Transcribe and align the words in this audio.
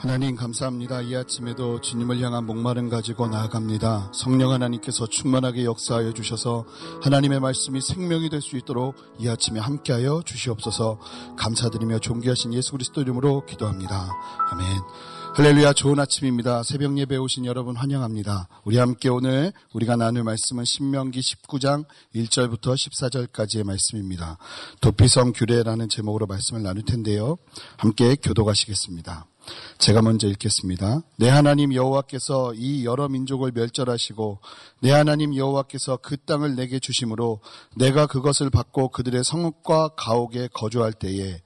하나님 0.00 0.34
감사합니다. 0.34 1.02
이 1.02 1.14
아침에도 1.14 1.78
주님을 1.78 2.22
향한 2.22 2.46
목마름 2.46 2.88
가지고 2.88 3.26
나아갑니다. 3.26 4.12
성령 4.14 4.50
하나님께서 4.50 5.06
충만하게 5.06 5.66
역사하여 5.66 6.14
주셔서 6.14 6.64
하나님의 7.02 7.38
말씀이 7.40 7.82
생명이 7.82 8.30
될 8.30 8.40
수 8.40 8.56
있도록 8.56 8.96
이 9.18 9.28
아침에 9.28 9.60
함께하여 9.60 10.22
주시옵소서 10.24 10.98
감사드리며 11.36 11.98
존귀하신 11.98 12.54
예수 12.54 12.72
그리스도 12.72 13.02
이름으로 13.02 13.44
기도합니다. 13.44 14.08
아멘. 14.50 14.66
할렐루야 15.34 15.74
좋은 15.74 16.00
아침입니다. 16.00 16.62
새벽 16.62 16.96
예배 16.96 17.18
오신 17.18 17.44
여러분 17.44 17.76
환영합니다. 17.76 18.48
우리 18.64 18.78
함께 18.78 19.10
오늘 19.10 19.52
우리가 19.74 19.96
나눌 19.96 20.24
말씀은 20.24 20.64
신명기 20.64 21.20
19장 21.20 21.84
1절부터 22.14 22.74
14절까지의 22.74 23.64
말씀입니다. 23.64 24.38
도피성 24.80 25.34
규례라는 25.34 25.90
제목으로 25.90 26.26
말씀을 26.26 26.62
나눌 26.62 26.86
텐데요. 26.86 27.36
함께 27.76 28.16
교도가시겠습니다. 28.16 29.26
제가 29.78 30.02
먼저 30.02 30.28
읽겠습니다. 30.28 31.02
내 31.16 31.28
하나님 31.28 31.74
여호와께서 31.74 32.54
이 32.54 32.84
여러 32.84 33.08
민족을 33.08 33.52
멸절하시고 33.52 34.38
내 34.80 34.90
하나님 34.90 35.34
여호와께서 35.34 35.98
그 36.02 36.16
땅을 36.16 36.54
내게 36.54 36.78
주심으로 36.78 37.40
내가 37.76 38.06
그것을 38.06 38.50
받고 38.50 38.88
그들의 38.88 39.24
성읍과 39.24 39.90
가옥에 39.96 40.48
거주할 40.52 40.92
때에 40.92 41.40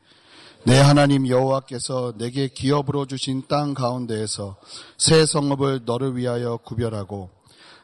내 0.67 0.79
하나님 0.79 1.29
여호와께서 1.29 2.15
내게 2.17 2.49
기업으로 2.49 3.07
주신 3.07 3.43
땅 3.49 3.75
가운데에서 3.75 4.57
새 4.97 5.27
성읍을 5.27 5.83
너를 5.85 6.17
위하여 6.17 6.57
구별하고 6.57 7.31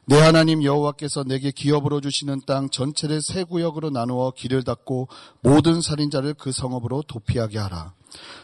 내 0.06 0.19
하나님 0.19 0.65
여호와께서 0.65 1.25
내게 1.25 1.53
기업으로 1.53 2.01
주시는 2.01 2.41
땅 2.47 2.69
전체를 2.69 3.20
세 3.23 3.45
구역으로 3.45 3.91
나누어 3.91 4.33
길을 4.33 4.65
닫고 4.65 5.09
모든 5.41 5.81
살인자를 5.81 6.34
그 6.34 6.51
성읍으로 6.51 7.03
도피하게 7.03 7.59
하라. 7.59 7.95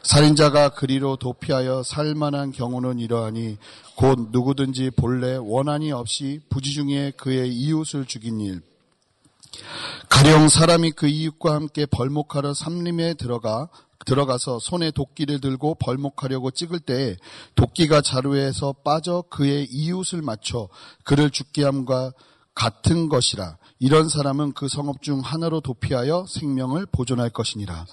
살인자가 0.03 0.71
그리로 0.71 1.17
도피하여 1.17 1.83
살만한 1.83 2.53
경우는 2.53 2.99
이러하니 2.99 3.59
곧 3.97 4.29
누구든지 4.31 4.91
본래 4.97 5.37
원한이 5.37 5.93
없이 5.93 6.41
부지 6.49 6.73
중에 6.73 7.13
그의 7.17 7.53
이웃을 7.53 8.05
죽인 8.07 8.41
일. 8.41 8.63
가령 10.09 10.49
사람이 10.49 10.93
그 10.93 11.09
이웃과 11.09 11.55
함께 11.55 11.87
벌목하러 11.87 12.55
삼림에 12.55 13.15
들어가 13.15 13.69
들어가서 14.05 14.61
손에 14.61 14.93
도끼를 14.93 15.41
들고 15.41 15.77
벌목하려고 15.77 16.51
찍을 16.53 16.81
때 16.81 17.17
도끼가 17.57 18.03
자루에서 18.03 18.75
빠져 18.85 19.25
그의 19.31 19.67
이웃을 19.71 20.23
맞춰 20.23 20.69
그를 21.05 21.31
죽게 21.31 21.65
함과 21.65 22.13
같은 22.57 23.09
것이라 23.09 23.59
이런 23.79 24.09
사람은 24.09 24.53
그 24.53 24.67
성읍 24.67 25.03
중 25.03 25.21
하나로 25.21 25.61
도피하여 25.61 26.25
생명을 26.27 26.87
보존할 26.87 27.31
것이니라. 27.31 27.87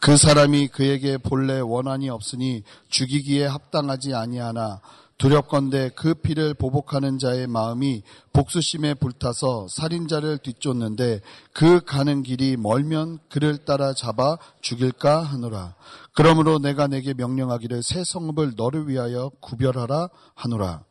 그 0.00 0.16
사람이 0.16 0.68
그에게 0.68 1.16
본래 1.16 1.60
원한이 1.60 2.10
없으니 2.10 2.64
죽이기에 2.90 3.46
합당하지 3.46 4.14
아니하나 4.14 4.80
두렵건대 5.16 5.90
그 5.94 6.14
피를 6.14 6.54
보복하는 6.54 7.18
자의 7.18 7.46
마음이 7.46 8.02
복수심에 8.32 8.94
불타서 8.94 9.66
살인자를 9.68 10.38
뒤쫓는데 10.38 11.20
그 11.52 11.80
가는 11.84 12.22
길이 12.22 12.56
멀면 12.56 13.18
그를 13.28 13.58
따라 13.58 13.92
잡아 13.92 14.38
죽일까 14.62 15.22
하노라. 15.22 15.74
그러므로 16.14 16.58
내가 16.58 16.86
내게 16.86 17.12
명령하기를 17.12 17.82
새 17.82 18.02
성읍을 18.02 18.54
너를 18.56 18.88
위하여 18.88 19.30
구별하라 19.40 20.08
하노라. 20.34 20.84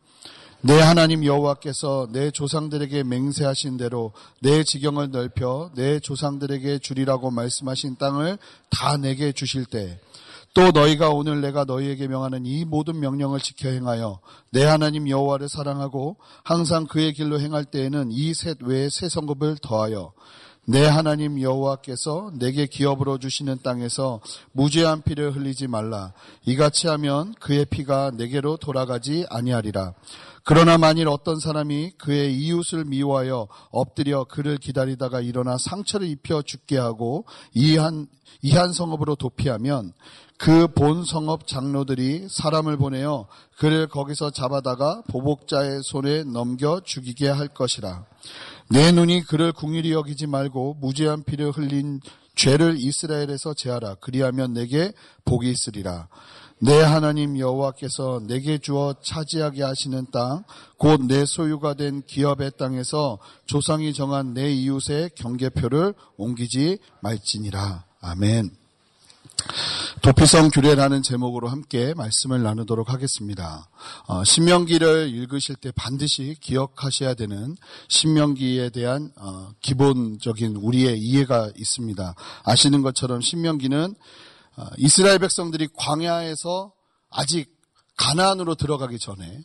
내 0.62 0.80
하나님 0.80 1.24
여호와께서 1.24 2.10
내 2.12 2.32
조상들에게 2.32 3.04
맹세하신 3.04 3.78
대로 3.78 4.12
내 4.42 4.64
지경을 4.64 5.10
넓혀 5.12 5.72
내 5.76 6.00
조상들에게 6.00 6.80
주리라고 6.80 7.32
말씀하신 7.32 7.96
땅을 7.98 8.38
다 8.70 8.98
내게 8.98 9.32
주실 9.32 9.66
때 9.66 10.00
또 10.56 10.72
너희가 10.72 11.10
오늘 11.12 11.42
내가 11.42 11.64
너희에게 11.64 12.08
명하는 12.08 12.44
이 12.48 12.66
모든 12.66 13.00
명령을 13.00 13.40
지켜 13.40 13.70
행하여 13.70 14.20
내 14.52 14.66
하나님 14.66 15.08
여호와를 15.08 15.48
사랑하고 15.48 16.18
항상 16.44 16.88
그의 16.88 17.14
길로 17.14 17.40
행할 17.40 17.66
때에는 17.66 18.10
이 18.12 18.34
셋 18.34 18.58
외에 18.64 18.90
새 18.90 19.08
성급을 19.10 19.58
더하여 19.62 20.12
내 20.70 20.86
하나님 20.86 21.42
여호와께서 21.42 22.32
내게 22.38 22.68
기업으로 22.68 23.18
주시는 23.18 23.58
땅에서 23.64 24.22
무죄한 24.52 25.02
피를 25.02 25.36
흘리지 25.36 25.68
말라. 25.68 26.14
이같이 26.46 26.88
하면 26.88 27.34
그의 27.40 27.66
피가 27.66 28.12
내게로 28.14 28.58
돌아가지 28.58 29.26
아니하리라. 29.32 29.96
그러나 30.44 30.78
만일 30.78 31.08
어떤 31.08 31.40
사람이 31.40 31.94
그의 31.98 32.36
이웃을 32.36 32.86
미워하여 32.86 33.48
엎드려 33.72 34.26
그를 34.26 34.58
기다리다가 34.58 35.22
일어나 35.22 35.58
상처를 35.58 36.08
입혀 36.08 36.44
죽게 36.44 36.78
하고 36.78 37.26
이한 37.56 38.06
이한 38.44 38.72
성읍으로 38.72 39.16
도피하면 39.16 39.94
그 40.38 40.68
본 40.68 41.04
성읍 41.04 41.48
장로들이 41.48 42.28
사람을 42.30 42.78
보내어 42.78 43.28
그를 43.58 43.88
거기서 43.88 44.32
잡아다가 44.32 45.02
보복자의 45.10 45.82
손에 45.84 46.24
넘겨 46.24 46.80
죽이게 46.80 47.28
할 47.28 47.50
것이라. 47.50 48.06
내 48.72 48.92
눈이 48.92 49.24
그를 49.24 49.52
궁일이 49.52 49.92
여기지 49.94 50.28
말고 50.28 50.76
무죄한 50.80 51.24
피를 51.24 51.52
흘린 51.52 52.02
죄를 52.36 52.76
이스라엘에서 52.78 53.54
제하라. 53.56 53.96
그리하면 53.96 54.54
내게 54.54 54.94
복이 55.26 55.50
있으리라. 55.50 56.08
내 56.62 56.80
하나님 56.80 57.40
여호와께서 57.40 58.22
내게 58.28 58.58
주어 58.58 58.94
차지하게 59.02 59.64
하시는 59.64 60.06
땅, 60.12 60.44
곧 60.78 61.02
내 61.08 61.26
소유가 61.26 61.74
된 61.74 62.04
기업의 62.06 62.52
땅에서 62.58 63.18
조상이 63.46 63.94
정한 63.94 64.34
내 64.34 64.52
이웃의 64.52 65.12
경계표를 65.16 65.94
옮기지 66.18 66.80
말지니라. 67.02 67.86
아멘. 68.02 68.59
도피성 70.02 70.50
규례라는 70.50 71.04
제목으로 71.04 71.50
함께 71.50 71.94
말씀을 71.94 72.42
나누도록 72.42 72.90
하겠습니다. 72.92 73.70
어, 74.08 74.24
신명기를 74.24 75.10
읽으실 75.10 75.56
때 75.56 75.72
반드시 75.76 76.36
기억하셔야 76.40 77.16
되는 77.16 77.58
신명기에 77.90 78.70
대한 78.70 79.12
어, 79.18 79.52
기본적인 79.62 80.56
우리의 80.56 81.00
이해가 81.00 81.52
있습니다. 81.56 82.16
아시는 82.44 82.82
것처럼 82.82 83.22
신명기는 83.22 83.96
어, 84.58 84.66
이스라엘 84.78 85.20
백성들이 85.20 85.68
광야에서 85.76 86.72
아직 87.10 87.54
가나안으로 87.98 88.56
들어가기 88.56 89.00
전에 89.00 89.44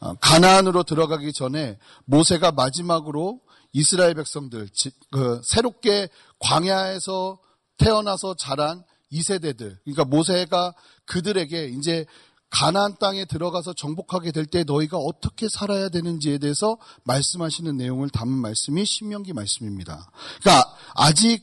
어, 0.00 0.14
가나안으로 0.14 0.82
들어가기 0.82 1.32
전에 1.32 1.78
모세가 2.06 2.52
마지막으로 2.52 3.40
이스라엘 3.72 4.14
백성들 4.14 4.68
그 5.10 5.40
새롭게 5.44 6.08
광야에서 6.40 7.38
태어나서 7.78 8.34
자란 8.34 8.84
2세대들 9.12 9.78
그러니까 9.84 10.04
모세가 10.04 10.74
그들에게 11.04 11.66
이제 11.68 12.06
가나안 12.50 12.96
땅에 12.98 13.24
들어가서 13.24 13.72
정복하게 13.72 14.30
될 14.30 14.46
때 14.46 14.64
너희가 14.64 14.98
어떻게 14.98 15.48
살아야 15.48 15.88
되는지에 15.88 16.38
대해서 16.38 16.76
말씀하시는 17.04 17.76
내용을 17.76 18.10
담은 18.10 18.32
말씀이 18.36 18.84
신명기 18.84 19.32
말씀입니다. 19.32 20.10
그러니까 20.40 20.76
아직 20.94 21.42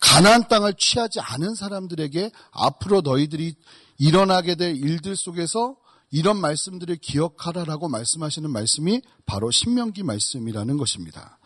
가나안 0.00 0.48
땅을 0.48 0.74
취하지 0.78 1.20
않은 1.20 1.54
사람들에게 1.54 2.30
앞으로 2.50 3.00
너희들이 3.00 3.54
일어나게 3.98 4.54
될 4.56 4.76
일들 4.76 5.16
속에서 5.16 5.76
이런 6.10 6.40
말씀들을 6.40 6.96
기억하라라고 6.96 7.88
말씀하시는 7.88 8.50
말씀이 8.50 9.00
바로 9.26 9.50
신명기 9.50 10.02
말씀이라는 10.02 10.76
것입니다. 10.76 11.38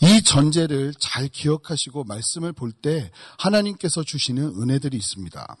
이 0.00 0.22
전제를 0.22 0.94
잘 0.98 1.28
기억하시고 1.28 2.04
말씀을 2.04 2.52
볼 2.52 2.72
때 2.82 3.10
하나님께서 3.38 4.02
주시는 4.02 4.60
은혜들이 4.60 4.96
있습니다. 4.96 5.56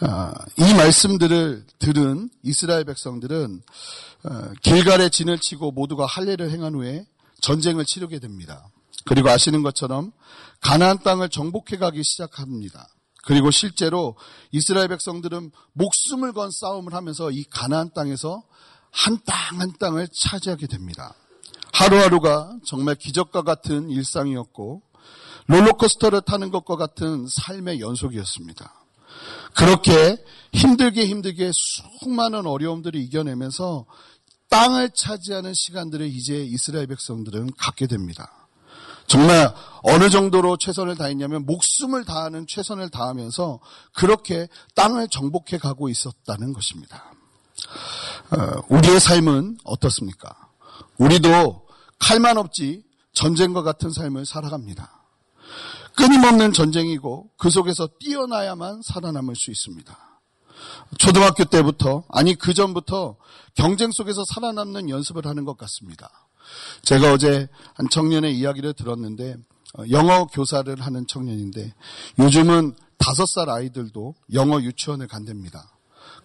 아, 0.00 0.32
이 0.58 0.74
말씀들을 0.74 1.66
들은 1.78 2.30
이스라엘 2.42 2.84
백성들은 2.84 3.62
어, 4.24 4.52
길갈에 4.62 5.08
진을 5.08 5.38
치고 5.38 5.72
모두가 5.72 6.06
할례를 6.06 6.50
행한 6.50 6.74
후에 6.74 7.06
전쟁을 7.40 7.84
치르게 7.86 8.18
됩니다. 8.18 8.68
그리고 9.06 9.30
아시는 9.30 9.62
것처럼 9.62 10.12
가나안 10.60 11.02
땅을 11.02 11.30
정복해 11.30 11.78
가기 11.78 12.02
시작합니다. 12.04 12.86
그리고 13.24 13.50
실제로 13.50 14.16
이스라엘 14.52 14.88
백성들은 14.88 15.50
목숨을 15.72 16.32
건 16.32 16.50
싸움을 16.52 16.94
하면서 16.94 17.30
이 17.30 17.44
가나안 17.44 17.92
땅에서 17.94 18.42
한 18.92 19.18
땅한 19.24 19.74
땅을 19.78 20.08
차지하게 20.14 20.66
됩니다. 20.66 21.14
하루하루가 21.80 22.58
정말 22.66 22.94
기적과 22.94 23.40
같은 23.40 23.88
일상이었고 23.88 24.82
롤러코스터를 25.46 26.20
타는 26.20 26.50
것과 26.50 26.76
같은 26.76 27.26
삶의 27.26 27.80
연속이었습니다. 27.80 28.74
그렇게 29.56 30.22
힘들게 30.52 31.06
힘들게 31.06 31.50
수많은 31.54 32.46
어려움들을 32.46 33.00
이겨내면서 33.00 33.86
땅을 34.50 34.90
차지하는 34.94 35.54
시간들을 35.54 36.06
이제 36.06 36.44
이스라엘 36.44 36.86
백성들은 36.86 37.52
갖게 37.56 37.86
됩니다. 37.86 38.30
정말 39.06 39.54
어느 39.82 40.10
정도로 40.10 40.58
최선을 40.58 40.96
다했냐면 40.96 41.46
목숨을 41.46 42.04
다하는 42.04 42.46
최선을 42.46 42.90
다하면서 42.90 43.58
그렇게 43.94 44.48
땅을 44.74 45.08
정복해 45.08 45.56
가고 45.56 45.88
있었다는 45.88 46.52
것입니다. 46.52 47.10
어, 48.32 48.62
우리의 48.68 49.00
삶은 49.00 49.60
어떻습니까? 49.64 50.36
우리도 50.98 51.69
칼만 52.00 52.38
없지 52.38 52.82
전쟁과 53.12 53.62
같은 53.62 53.90
삶을 53.90 54.26
살아갑니다. 54.26 55.00
끊임없는 55.96 56.52
전쟁이고 56.52 57.30
그 57.36 57.50
속에서 57.50 57.88
뛰어나야만 57.98 58.82
살아남을 58.82 59.36
수 59.36 59.50
있습니다. 59.50 59.96
초등학교 60.98 61.44
때부터, 61.44 62.04
아니 62.08 62.34
그 62.34 62.54
전부터 62.54 63.16
경쟁 63.54 63.90
속에서 63.90 64.24
살아남는 64.24 64.88
연습을 64.88 65.26
하는 65.26 65.44
것 65.44 65.56
같습니다. 65.58 66.10
제가 66.82 67.12
어제 67.12 67.48
한 67.74 67.88
청년의 67.88 68.36
이야기를 68.36 68.74
들었는데, 68.74 69.36
어, 69.78 69.82
영어 69.90 70.26
교사를 70.26 70.74
하는 70.80 71.06
청년인데, 71.06 71.74
요즘은 72.18 72.74
다섯 72.98 73.26
살 73.26 73.48
아이들도 73.48 74.14
영어 74.34 74.60
유치원을 74.60 75.06
간답니다. 75.06 75.70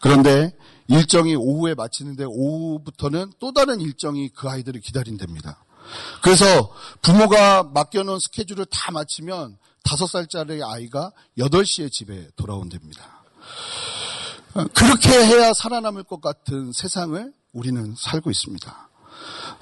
그런데 0.01 0.55
일정이 0.87 1.35
오후에 1.35 1.73
마치는데 1.73 2.25
오후부터는 2.25 3.31
또 3.39 3.53
다른 3.53 3.81
일정이 3.81 4.29
그 4.29 4.49
아이들을 4.49 4.81
기다린답니다. 4.81 5.64
그래서 6.21 6.73
부모가 7.01 7.63
맡겨놓은 7.63 8.19
스케줄을 8.19 8.65
다 8.65 8.91
마치면 8.91 9.57
다섯 9.83 10.07
살짜리 10.07 10.63
아이가 10.63 11.11
8시에 11.37 11.91
집에 11.91 12.27
돌아온답니다. 12.35 13.23
그렇게 14.73 15.09
해야 15.09 15.53
살아남을 15.53 16.03
것 16.03 16.21
같은 16.21 16.71
세상을 16.71 17.33
우리는 17.53 17.93
살고 17.97 18.31
있습니다. 18.31 18.89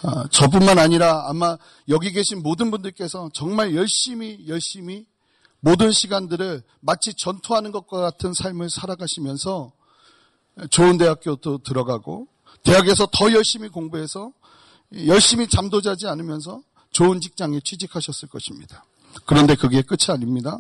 아, 0.04 0.28
저뿐만 0.30 0.80
아니라 0.80 1.30
아마 1.30 1.58
여기 1.90 2.12
계신 2.12 2.44
모든 2.44 2.72
분들께서 2.72 3.30
정말 3.34 3.76
열심히 3.76 4.46
열심히 4.48 5.06
모든 5.60 5.92
시간들을 5.92 6.62
마치 6.82 7.14
전투하는 7.14 7.72
것과 7.72 8.00
같은 8.00 8.34
삶을 8.34 8.70
살아가시면서 8.70 9.72
좋은 10.70 10.98
대학교도 10.98 11.60
들어가고 11.60 12.28
대학에서 12.64 13.08
더 13.12 13.32
열심히 13.32 13.70
공부해서 13.70 14.32
열심히 15.08 15.48
잠도 15.48 15.82
자지 15.82 16.08
않으면서 16.08 16.62
좋은 16.92 17.20
직장에 17.20 17.60
취직하셨을 17.62 18.30
것입니다. 18.30 18.86
그런데 19.26 19.56
그게 19.56 19.82
끝이 19.82 20.08
아닙니다. 20.10 20.58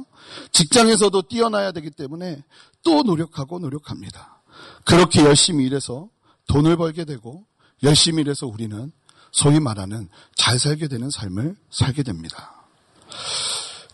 직장에서도 0.52 1.24
뛰어나야 1.24 1.72
되기 1.72 1.90
때문에 1.90 2.44
또 2.84 3.04
노력하고 3.04 3.60
노력합니다. 3.60 4.42
그렇게 4.86 5.24
열심히 5.24 5.66
일해서 5.66 6.10
돈을 6.48 6.78
벌게 6.78 7.06
되고 7.06 7.46
열심히 7.84 8.22
일해서 8.22 8.48
우리는 8.48 8.92
소위 9.32 9.60
말하는 9.60 10.10
잘 10.36 10.60
살게 10.60 10.88
되는 10.88 11.10
삶을 11.10 11.56
살게 11.72 12.04
됩니다. 12.04 12.54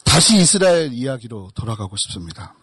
다시 0.03 0.37
이스라엘 0.37 0.91
이야기로 0.91 1.51
돌아가고 1.55 1.95
싶습니다. 1.97 2.55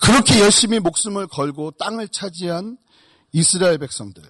그렇게 0.00 0.40
열심히 0.40 0.78
목숨을 0.78 1.26
걸고 1.26 1.72
땅을 1.72 2.08
차지한 2.08 2.78
이스라엘 3.32 3.78
백성들. 3.78 4.22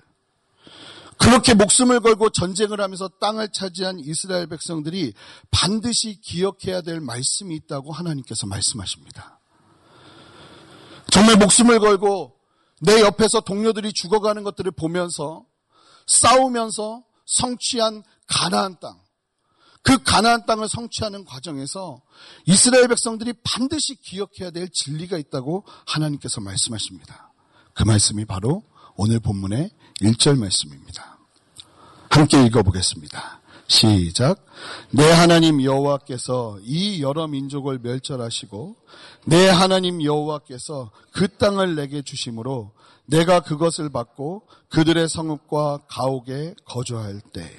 그렇게 1.19 1.55
목숨을 1.55 2.01
걸고 2.01 2.31
전쟁을 2.31 2.81
하면서 2.81 3.09
땅을 3.21 3.51
차지한 3.53 4.01
이스라엘 4.01 4.47
백성들이 4.47 5.15
반드시 5.51 6.21
기억해야 6.21 6.83
될 6.83 7.01
말씀이 7.01 7.55
있다고 7.55 7.93
하나님께서 7.93 8.47
말씀하십니다. 8.47 9.41
정말 11.11 11.37
목숨을 11.37 11.79
걸고 11.79 12.35
내 12.81 13.01
옆에서 13.01 13.41
동료들이 13.41 13.93
죽어가는 13.93 14.43
것들을 14.43 14.73
보면서 14.73 15.45
싸우면서 16.07 17.05
성취한 17.27 18.03
가나안 18.27 18.79
땅. 18.81 19.01
그 19.83 20.03
가나안 20.03 20.47
땅을 20.47 20.69
성취하는 20.69 21.25
과정에서 21.25 22.03
이스라엘 22.47 22.89
백성들이 22.89 23.35
반드시 23.45 23.97
기억해야 23.97 24.51
될 24.51 24.69
진리가 24.73 25.19
있다고 25.19 25.65
하나님께서 25.87 26.41
말씀하십니다. 26.41 27.33
그 27.75 27.85
말씀이 27.85 28.25
바로 28.25 28.63
오늘 28.97 29.19
본문의 29.19 29.71
1절 30.03 30.39
말씀입니다. 30.39 31.19
함께 32.11 32.45
읽어보겠습니다. 32.45 33.41
시작. 33.67 34.47
내 34.91 35.11
하나님 35.11 35.63
여호와께서 35.63 36.61
이 36.63 37.03
여러 37.03 37.27
민족을 37.27 37.81
멸절하시고 37.81 38.77
내 39.27 39.49
하나님 39.49 40.03
여호와께서 40.03 40.93
그 41.11 41.27
땅을 41.27 41.75
내게 41.75 42.03
주심으로 42.03 42.73
내가 43.07 43.41
그것을 43.41 43.91
받고 43.91 44.47
그들의 44.69 45.09
성읍과 45.09 45.87
가옥에 45.89 46.55
거주할 46.65 47.21
때 47.33 47.51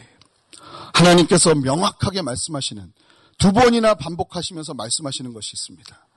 하나님께서 0.94 1.54
명확하게 1.54 2.22
말씀하시는 2.22 2.94
두 3.38 3.52
번이나 3.52 3.96
반복하시면서 3.96 4.74
말씀하시는 4.74 5.34
것이 5.34 5.52
있습니다. 5.54 6.08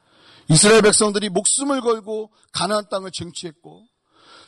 이스라엘 0.51 0.83
백성들이 0.83 1.29
목숨을 1.31 1.81
걸고 1.81 2.31
가나안 2.53 2.89
땅을 2.89 3.11
쟁취했고 3.11 3.87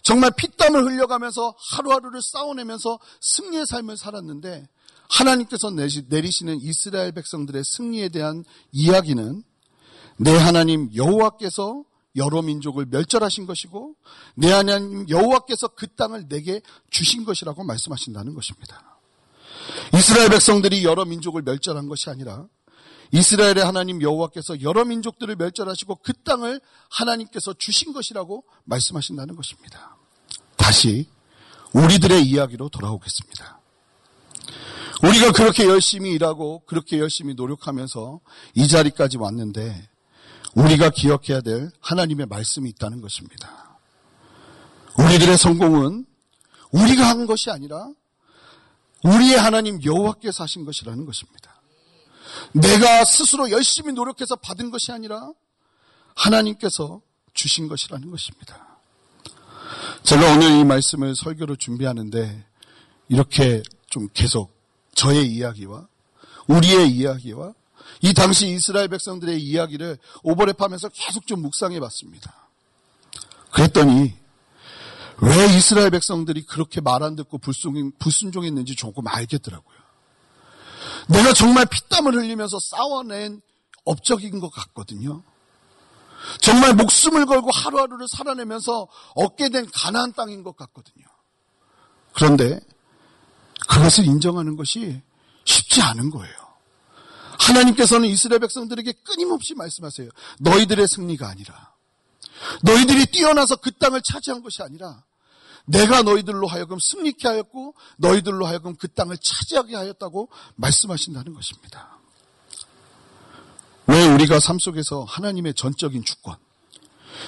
정말 0.02 0.30
피땀을 0.36 0.84
흘려가면서 0.84 1.54
하루하루를 1.58 2.20
싸워내면서 2.22 2.98
승리의 3.20 3.66
삶을 3.66 3.96
살았는데 3.96 4.68
하나님께서 5.08 5.70
내리시는 5.70 6.60
이스라엘 6.60 7.12
백성들의 7.12 7.62
승리에 7.64 8.10
대한 8.10 8.44
이야기는 8.72 9.42
내 10.18 10.36
하나님 10.36 10.94
여호와께서 10.94 11.84
여러 12.16 12.42
민족을 12.42 12.86
멸절하신 12.86 13.46
것이고 13.46 13.94
내 14.34 14.50
하나님 14.50 15.08
여호와께서 15.08 15.68
그 15.68 15.86
땅을 15.94 16.28
내게 16.28 16.60
주신 16.90 17.24
것이라고 17.24 17.64
말씀하신다는 17.64 18.34
것입니다. 18.34 18.98
이스라엘 19.94 20.30
백성들이 20.30 20.84
여러 20.84 21.04
민족을 21.04 21.42
멸절한 21.42 21.88
것이 21.88 22.10
아니라 22.10 22.46
이스라엘의 23.12 23.64
하나님 23.64 24.02
여호와께서 24.02 24.62
여러 24.62 24.84
민족들을 24.84 25.34
멸절하시고 25.36 25.96
그 25.96 26.12
땅을 26.12 26.60
하나님께서 26.90 27.54
주신 27.54 27.92
것이라고 27.92 28.44
말씀하신다는 28.64 29.34
것입니다. 29.36 29.96
다시 30.56 31.08
우리들의 31.72 32.22
이야기로 32.22 32.68
돌아오겠습니다. 32.68 33.60
우리가 35.02 35.32
그렇게 35.32 35.64
열심히 35.64 36.12
일하고 36.12 36.62
그렇게 36.66 36.98
열심히 36.98 37.34
노력하면서 37.34 38.20
이 38.54 38.68
자리까지 38.68 39.16
왔는데 39.16 39.88
우리가 40.54 40.90
기억해야 40.90 41.40
될 41.40 41.70
하나님의 41.80 42.26
말씀이 42.26 42.68
있다는 42.70 43.00
것입니다. 43.00 43.78
우리들의 44.98 45.38
성공은 45.38 46.06
우리가 46.72 47.08
한 47.08 47.26
것이 47.26 47.50
아니라 47.50 47.88
우리의 49.02 49.38
하나님 49.38 49.82
여호와께서 49.82 50.44
하신 50.44 50.64
것이라는 50.64 51.06
것입니다. 51.06 51.49
내가 52.52 53.04
스스로 53.04 53.50
열심히 53.50 53.92
노력해서 53.92 54.36
받은 54.36 54.70
것이 54.70 54.92
아니라 54.92 55.30
하나님께서 56.14 57.00
주신 57.34 57.68
것이라는 57.68 58.10
것입니다. 58.10 58.66
제가 60.02 60.32
오늘 60.32 60.50
이 60.50 60.64
말씀을 60.64 61.14
설교로 61.14 61.56
준비하는데 61.56 62.44
이렇게 63.08 63.62
좀 63.88 64.08
계속 64.12 64.52
저의 64.94 65.26
이야기와 65.26 65.86
우리의 66.48 66.90
이야기와 66.90 67.54
이 68.02 68.14
당시 68.14 68.48
이스라엘 68.48 68.88
백성들의 68.88 69.40
이야기를 69.42 69.98
오버랩하면서 70.24 70.90
계속 70.92 71.26
좀 71.26 71.42
묵상해 71.42 71.78
봤습니다. 71.80 72.48
그랬더니 73.50 74.14
왜 75.22 75.56
이스라엘 75.56 75.90
백성들이 75.90 76.46
그렇게 76.46 76.80
말 76.80 77.02
안 77.02 77.14
듣고 77.14 77.38
불순종했는지 77.98 78.74
조금 78.74 79.06
알겠더라고요. 79.06 79.79
내가 81.10 81.32
정말 81.32 81.66
피땀을 81.66 82.14
흘리면서 82.14 82.58
싸워낸 82.60 83.40
업적인 83.84 84.38
것 84.40 84.50
같거든요. 84.50 85.22
정말 86.40 86.74
목숨을 86.74 87.26
걸고 87.26 87.50
하루하루를 87.50 88.06
살아내면서 88.08 88.86
얻게 89.14 89.48
된 89.48 89.68
가나안 89.72 90.12
땅인 90.12 90.42
것 90.42 90.56
같거든요. 90.56 91.06
그런데 92.12 92.60
그것을 93.68 94.04
인정하는 94.04 94.56
것이 94.56 95.02
쉽지 95.44 95.82
않은 95.82 96.10
거예요. 96.10 96.34
하나님께서는 97.38 98.08
이스라엘 98.08 98.40
백성들에게 98.40 98.92
끊임없이 99.04 99.54
말씀하세요. 99.54 100.10
너희들의 100.40 100.86
승리가 100.86 101.28
아니라 101.28 101.74
너희들이 102.62 103.06
뛰어나서 103.06 103.56
그 103.56 103.72
땅을 103.72 104.02
차지한 104.02 104.42
것이 104.42 104.62
아니라 104.62 105.02
내가 105.66 106.02
너희들로 106.02 106.46
하여금 106.46 106.78
승리케 106.80 107.28
하였고 107.28 107.74
너희들로 107.98 108.46
하여금 108.46 108.74
그 108.76 108.88
땅을 108.88 109.16
차지하게 109.18 109.76
하였다고 109.76 110.28
말씀하신다는 110.56 111.34
것입니다. 111.34 111.98
왜 113.86 114.06
우리가 114.06 114.38
삶 114.40 114.58
속에서 114.58 115.04
하나님의 115.04 115.54
전적인 115.54 116.04
주권, 116.04 116.36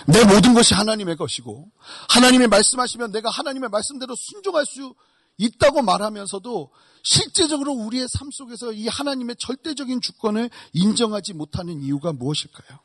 내 0.07 0.25
모든 0.25 0.55
것이 0.55 0.75
하나님의 0.75 1.17
것이고 1.17 1.71
하나님의 2.09 2.49
말씀하시면 2.49 3.13
내가 3.13 3.31
하나님의 3.31 3.69
말씀대로 3.71 4.15
순종할 4.17 4.65
수 4.67 4.95
있다고 5.39 5.83
말하면서도 5.83 6.71
실제적으로 7.03 7.73
우리의 7.73 8.07
삶 8.09 8.31
속에서 8.31 8.73
이 8.73 8.87
하나님의 8.87 9.37
절대적인 9.39 10.01
주권을 10.01 10.51
인정하지 10.73 11.35
못하는 11.35 11.83
이유가 11.83 12.13
무엇일까요? 12.13 12.79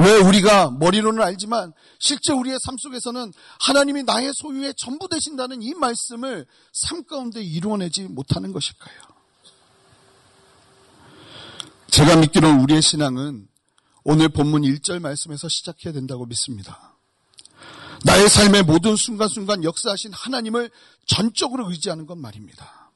왜 0.00 0.16
우리가 0.16 0.70
머리로는 0.70 1.22
알지만 1.22 1.72
실제 1.98 2.32
우리의 2.32 2.58
삶 2.60 2.78
속에서는 2.78 3.32
하나님이 3.60 4.04
나의 4.04 4.32
소유의 4.34 4.74
전부 4.76 5.08
되신다는 5.08 5.60
이 5.62 5.74
말씀을 5.74 6.46
삶 6.72 7.04
가운데 7.04 7.42
이루어내지 7.42 8.04
못하는 8.04 8.52
것일까요? 8.52 8.94
제가 11.90 12.16
믿기로는 12.16 12.60
우리의 12.60 12.80
신앙은 12.80 13.46
오늘 14.04 14.30
본문 14.30 14.62
1절 14.62 15.00
말씀에서 15.00 15.48
시작해야 15.48 15.92
된다고 15.92 16.24
믿습니다. 16.24 16.94
나의 18.04 18.30
삶의 18.30 18.62
모든 18.62 18.96
순간순간 18.96 19.62
역사하신 19.64 20.14
하나님을 20.14 20.70
전적으로 21.04 21.70
의지하는 21.70 22.06
것 22.06 22.16
말입니다. 22.16 22.90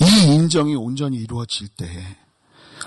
이 0.00 0.34
인정이 0.34 0.74
온전히 0.74 1.16
이루어질 1.16 1.68
때 1.68 2.18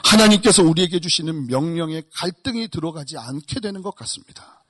하나님께서 0.09 0.63
우리에게 0.63 0.99
주시는 0.99 1.47
명령에 1.47 2.01
갈등이 2.13 2.69
들어가지 2.69 3.17
않게 3.17 3.59
되는 3.59 3.81
것 3.81 3.95
같습니다. 3.95 4.63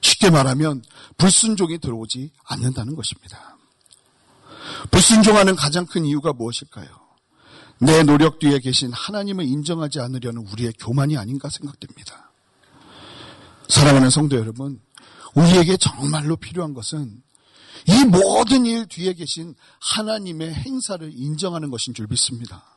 쉽게 0.00 0.28
말하면 0.28 0.82
불순종이 1.16 1.78
들어오지 1.78 2.32
않는다는 2.44 2.94
것입니다. 2.94 3.56
불순종하는 4.90 5.56
가장 5.56 5.86
큰 5.86 6.04
이유가 6.04 6.32
무엇일까요? 6.34 6.88
내 7.78 8.02
노력 8.02 8.38
뒤에 8.38 8.58
계신 8.58 8.92
하나님을 8.92 9.44
인정하지 9.46 10.00
않으려는 10.00 10.46
우리의 10.52 10.74
교만이 10.78 11.16
아닌가 11.16 11.48
생각됩니다. 11.48 12.30
사랑하는 13.68 14.10
성도 14.10 14.36
여러분, 14.36 14.80
우리에게 15.34 15.78
정말로 15.78 16.36
필요한 16.36 16.74
것은 16.74 17.22
이 17.88 18.04
모든 18.04 18.66
일 18.66 18.86
뒤에 18.86 19.14
계신 19.14 19.54
하나님의 19.80 20.54
행사를 20.54 21.10
인정하는 21.12 21.70
것인 21.70 21.94
줄 21.94 22.06
믿습니다. 22.08 22.73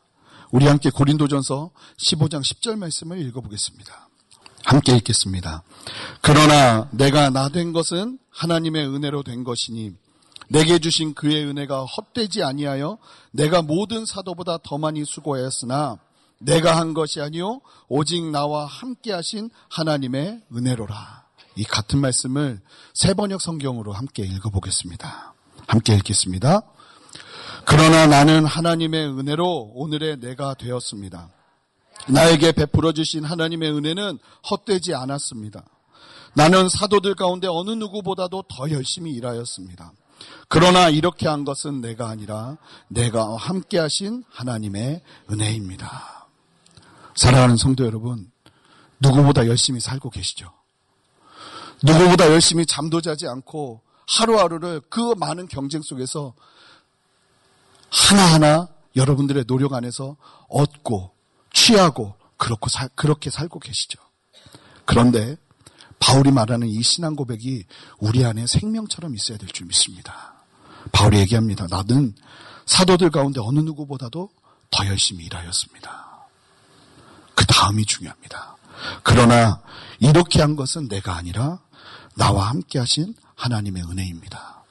우리 0.51 0.65
함께 0.65 0.89
고린도전서 0.89 1.71
15장 1.97 2.41
10절 2.41 2.77
말씀을 2.77 3.19
읽어보겠습니다. 3.27 4.09
함께 4.65 4.95
읽겠습니다. 4.97 5.63
그러나 6.21 6.89
내가 6.91 7.29
나 7.29 7.49
된 7.49 7.73
것은 7.73 8.19
하나님의 8.29 8.87
은혜로 8.87 9.23
된 9.23 9.43
것이니 9.43 9.91
내게 10.49 10.79
주신 10.79 11.13
그의 11.13 11.45
은혜가 11.45 11.83
헛되지 11.85 12.43
아니하여 12.43 12.97
내가 13.31 13.61
모든 13.61 14.05
사도보다 14.05 14.59
더 14.63 14.77
많이 14.77 15.03
수고하였으나 15.05 15.97
내가 16.39 16.77
한 16.77 16.93
것이 16.93 17.19
아니요 17.21 17.61
오직 17.87 18.23
나와 18.29 18.65
함께 18.65 19.11
하신 19.11 19.49
하나님의 19.69 20.41
은혜로라. 20.55 21.25
이 21.55 21.63
같은 21.63 21.99
말씀을 21.99 22.61
세 22.93 23.13
번역 23.13 23.41
성경으로 23.41 23.91
함께 23.91 24.23
읽어보겠습니다. 24.23 25.33
함께 25.67 25.95
읽겠습니다. 25.95 26.61
그러나 27.69 28.07
나는 28.07 28.45
하나님의 28.45 29.07
은혜로 29.07 29.73
오늘의 29.75 30.21
내가 30.21 30.53
되었습니다. 30.53 31.29
나에게 32.07 32.53
베풀어 32.53 32.93
주신 32.93 33.25
하나님의 33.25 33.73
은혜는 33.73 34.19
헛되지 34.49 34.95
않았습니다. 34.95 35.65
나는 36.33 36.69
사도들 36.69 37.15
가운데 37.15 37.47
어느 37.49 37.71
누구보다도 37.71 38.45
더 38.47 38.71
열심히 38.71 39.11
일하였습니다. 39.11 39.91
그러나 40.47 40.87
이렇게 40.87 41.27
한 41.27 41.43
것은 41.43 41.81
내가 41.81 42.07
아니라 42.07 42.55
내가 42.87 43.35
함께 43.35 43.79
하신 43.79 44.23
하나님의 44.29 45.01
은혜입니다. 45.29 46.29
사랑하는 47.15 47.57
성도 47.57 47.85
여러분, 47.85 48.31
누구보다 49.01 49.45
열심히 49.45 49.81
살고 49.81 50.09
계시죠? 50.11 50.53
누구보다 51.83 52.31
열심히 52.31 52.65
잠도 52.65 53.01
자지 53.01 53.27
않고 53.27 53.81
하루하루를 54.07 54.83
그 54.89 55.15
많은 55.17 55.49
경쟁 55.49 55.81
속에서 55.81 56.33
하나하나 57.89 58.67
여러분들의 58.95 59.45
노력 59.45 59.73
안에서 59.73 60.17
얻고 60.49 61.11
취하고 61.53 62.15
그렇고 62.37 62.69
살, 62.69 62.89
그렇게 62.95 63.29
살고 63.29 63.59
계시죠. 63.59 63.99
그런데 64.85 65.37
바울이 65.99 66.31
말하는 66.31 66.67
이 66.67 66.81
신앙 66.83 67.15
고백이 67.15 67.65
우리 67.99 68.23
안에 68.25 68.45
생명처럼 68.47 69.15
있어야 69.15 69.37
될 69.37 69.49
줄 69.49 69.67
믿습니다. 69.67 70.33
바울이 70.91 71.19
얘기합니다. 71.19 71.67
나는 71.69 72.13
사도들 72.65 73.09
가운데 73.09 73.39
어느 73.41 73.59
누구보다도 73.59 74.29
더 74.69 74.87
열심히 74.87 75.25
일하였습니다. 75.25 76.27
그 77.35 77.45
다음이 77.45 77.85
중요합니다. 77.85 78.57
그러나 79.03 79.61
이렇게 79.99 80.41
한 80.41 80.55
것은 80.55 80.87
내가 80.87 81.15
아니라 81.15 81.59
나와 82.15 82.49
함께 82.49 82.79
하신 82.79 83.15
하나님의 83.35 83.83
은혜입니다. 83.83 84.63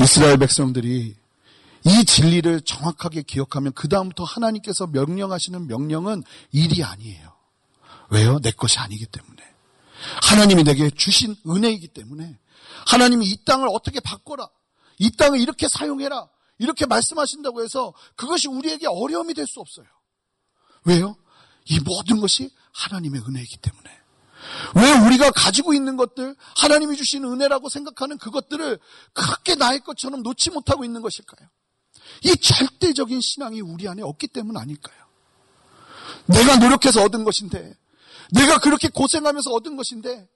이스라엘 0.00 0.36
백성들이 0.38 1.16
이 1.88 2.04
진리를 2.04 2.60
정확하게 2.62 3.22
기억하면 3.22 3.72
그다음부터 3.72 4.24
하나님께서 4.24 4.86
명령하시는 4.86 5.66
명령은 5.66 6.22
일이 6.52 6.84
아니에요. 6.84 7.34
왜요? 8.10 8.38
내 8.40 8.50
것이 8.50 8.78
아니기 8.78 9.06
때문에. 9.06 9.42
하나님이 10.22 10.64
내게 10.64 10.90
주신 10.90 11.34
은혜이기 11.46 11.88
때문에 11.88 12.38
하나님이 12.86 13.26
이 13.26 13.44
땅을 13.44 13.68
어떻게 13.72 14.00
바꿔라. 14.00 14.48
이 14.98 15.10
땅을 15.10 15.40
이렇게 15.40 15.66
사용해라. 15.68 16.28
이렇게 16.58 16.86
말씀하신다고 16.86 17.62
해서 17.62 17.94
그것이 18.16 18.48
우리에게 18.48 18.86
어려움이 18.88 19.34
될 19.34 19.46
수 19.46 19.60
없어요. 19.60 19.86
왜요? 20.84 21.16
이 21.66 21.80
모든 21.80 22.20
것이 22.20 22.50
하나님의 22.72 23.22
은혜이기 23.22 23.58
때문에. 23.58 23.90
왜 24.74 25.06
우리가 25.06 25.30
가지고 25.30 25.74
있는 25.74 25.96
것들, 25.96 26.34
하나님이 26.56 26.96
주신 26.96 27.24
은혜라고 27.24 27.68
생각하는 27.68 28.18
그것들을 28.18 28.78
그렇게 29.12 29.54
나의 29.54 29.80
것처럼 29.80 30.22
놓지 30.22 30.50
못하고 30.50 30.84
있는 30.84 31.02
것일까요? 31.02 31.48
이 32.24 32.36
절대적인 32.36 33.20
신앙이 33.20 33.60
우리 33.60 33.88
안에 33.88 34.02
없기 34.02 34.28
때문 34.28 34.56
아닐까요? 34.56 34.96
내가 36.26 36.56
노력해서 36.56 37.02
얻은 37.04 37.24
것인데, 37.24 37.74
내가 38.32 38.58
그렇게 38.58 38.88
고생하면서 38.88 39.50
얻은 39.50 39.76
것인데, 39.76 40.28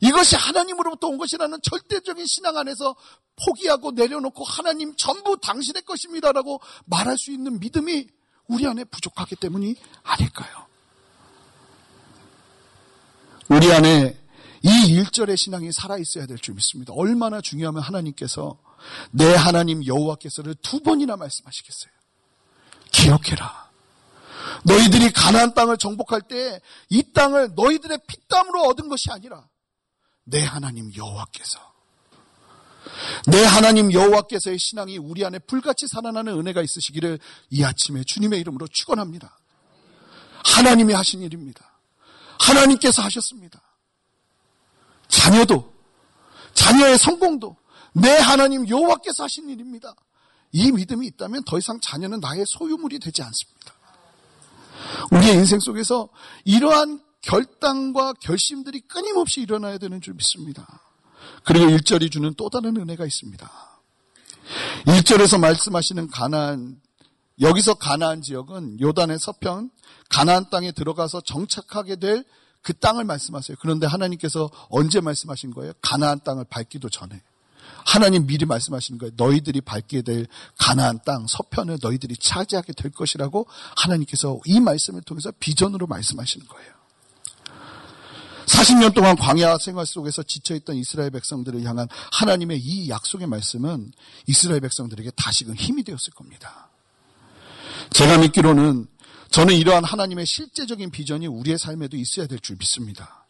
이것이 0.00 0.36
하나님으로부터 0.36 1.06
온 1.06 1.18
것이라는 1.18 1.58
절대적인 1.62 2.26
신앙 2.26 2.56
안에서 2.56 2.96
포기하고 3.36 3.92
내려놓고 3.92 4.44
하나님 4.44 4.94
전부 4.96 5.38
당신의 5.40 5.82
것입니다라고 5.82 6.60
말할 6.86 7.16
수 7.16 7.30
있는 7.32 7.58
믿음이 7.60 8.08
우리 8.48 8.66
안에 8.66 8.84
부족하기 8.84 9.36
때문이 9.36 9.76
아닐까요? 10.02 10.66
우리 13.48 13.72
안에 13.72 14.18
이 14.62 14.86
일절의 14.92 15.36
신앙이 15.36 15.70
살아있어야 15.72 16.26
될 16.26 16.38
줄 16.38 16.54
믿습니다. 16.54 16.92
얼마나 16.94 17.40
중요하면 17.40 17.82
하나님께서 17.82 18.58
내 19.10 19.34
하나님 19.34 19.84
여호와께서를 19.84 20.54
두 20.62 20.80
번이나 20.80 21.16
말씀하시겠어요. 21.16 21.92
기억해라. 22.90 23.70
너희들이 24.64 25.10
가나안 25.12 25.54
땅을 25.54 25.78
정복할 25.78 26.22
때 26.22 26.60
이 26.90 27.12
땅을 27.12 27.50
너희들의 27.54 27.98
피땀으로 28.06 28.62
얻은 28.64 28.88
것이 28.88 29.10
아니라 29.10 29.48
내 30.24 30.42
하나님 30.44 30.94
여호와께서 30.94 31.74
내 33.26 33.42
하나님 33.44 33.92
여호와께서의 33.92 34.58
신앙이 34.58 34.98
우리 34.98 35.24
안에 35.24 35.38
불같이 35.40 35.86
살아나는 35.88 36.38
은혜가 36.38 36.62
있으시기를 36.62 37.18
이 37.50 37.64
아침에 37.64 38.04
주님의 38.04 38.40
이름으로 38.40 38.68
축원합니다. 38.68 39.38
하나님이 40.44 40.92
하신 40.92 41.22
일입니다. 41.22 41.78
하나님께서 42.38 43.02
하셨습니다. 43.02 43.60
자녀도 45.08 45.72
자녀의 46.52 46.98
성공도 46.98 47.56
내 47.94 48.10
하나님 48.10 48.68
여호와께서 48.68 49.24
하신 49.24 49.48
일입니다. 49.48 49.94
이 50.52 50.70
믿음이 50.70 51.06
있다면 51.08 51.44
더 51.44 51.58
이상 51.58 51.80
자녀는 51.80 52.20
나의 52.20 52.44
소유물이 52.46 52.98
되지 53.00 53.22
않습니다. 53.22 53.74
우리의 55.10 55.34
인생 55.34 55.58
속에서 55.58 56.08
이러한 56.44 57.00
결단과 57.22 58.12
결심들이 58.14 58.80
끊임없이 58.80 59.40
일어나야 59.40 59.78
되는 59.78 60.00
줄 60.00 60.14
믿습니다. 60.14 60.66
그리고 61.44 61.66
1절이 61.66 62.12
주는 62.12 62.34
또 62.36 62.50
다른 62.50 62.76
은혜가 62.76 63.04
있습니다. 63.04 63.50
1절에서 64.86 65.40
말씀하시는 65.40 66.08
가나안 66.08 66.80
여기서 67.40 67.74
가나안 67.74 68.22
지역은 68.22 68.80
요단의 68.80 69.18
서편 69.18 69.70
가나안 70.10 70.50
땅에 70.50 70.70
들어가서 70.72 71.22
정착하게 71.22 71.96
될 71.96 72.24
그 72.64 72.72
땅을 72.72 73.04
말씀하세요. 73.04 73.58
그런데 73.60 73.86
하나님께서 73.86 74.50
언제 74.70 75.00
말씀하신 75.00 75.52
거예요? 75.52 75.74
가나안 75.82 76.20
땅을 76.24 76.46
밟기도 76.48 76.88
전에. 76.88 77.22
하나님 77.84 78.26
미리 78.26 78.44
말씀하시는 78.44 78.98
거예요. 78.98 79.12
너희들이 79.16 79.60
밟게 79.60 80.02
될 80.02 80.26
가나안 80.58 81.00
땅 81.04 81.26
서편을 81.28 81.78
너희들이 81.82 82.16
차지하게 82.16 82.72
될 82.72 82.90
것이라고 82.90 83.46
하나님께서 83.76 84.40
이 84.46 84.60
말씀을 84.60 85.02
통해서 85.02 85.30
비전으로 85.38 85.86
말씀하시는 85.86 86.46
거예요. 86.46 86.74
40년 88.46 88.94
동안 88.94 89.16
광야 89.16 89.56
생활 89.58 89.86
속에서 89.86 90.22
지쳐있던 90.22 90.76
이스라엘 90.76 91.10
백성들을 91.10 91.62
향한 91.64 91.88
하나님의 92.12 92.58
이 92.60 92.88
약속의 92.90 93.26
말씀은 93.26 93.92
이스라엘 94.26 94.60
백성들에게 94.60 95.12
다시금 95.16 95.54
힘이 95.54 95.82
되었을 95.82 96.12
겁니다. 96.14 96.68
제가 97.90 98.18
믿기로는 98.18 98.86
저는 99.30 99.54
이러한 99.54 99.84
하나님의 99.84 100.26
실제적인 100.26 100.90
비전이 100.90 101.26
우리의 101.26 101.58
삶에도 101.58 101.96
있어야 101.96 102.26
될 102.26 102.38
줄 102.38 102.56
믿습니다. 102.56 103.23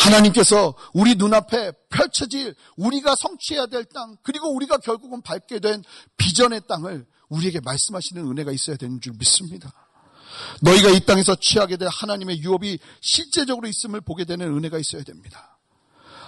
하나님께서 0.00 0.74
우리 0.94 1.14
눈앞에 1.14 1.72
펼쳐질 1.90 2.54
우리가 2.76 3.14
성취해야 3.16 3.66
될 3.66 3.84
땅, 3.84 4.16
그리고 4.22 4.54
우리가 4.54 4.78
결국은 4.78 5.20
밟게 5.22 5.60
된 5.60 5.82
비전의 6.16 6.62
땅을 6.68 7.06
우리에게 7.28 7.60
말씀하시는 7.60 8.22
은혜가 8.30 8.52
있어야 8.52 8.76
되는 8.76 9.00
줄 9.00 9.12
믿습니다. 9.18 9.72
너희가 10.62 10.90
이 10.90 11.00
땅에서 11.00 11.34
취하게 11.36 11.76
될 11.76 11.88
하나님의 11.88 12.40
유업이 12.40 12.78
실제적으로 13.00 13.68
있음을 13.68 14.00
보게 14.00 14.24
되는 14.24 14.46
은혜가 14.56 14.78
있어야 14.78 15.02
됩니다. 15.02 15.58